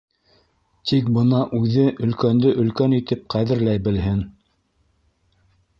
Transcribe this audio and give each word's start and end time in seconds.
Тик 0.91 1.11
бына 1.17 1.41
үҙе 1.57 1.83
өлкәнде 2.07 2.55
өлкән 2.65 2.99
итеп 3.01 3.23
ҡәҙерләй 3.35 3.85
белһен. 3.89 4.29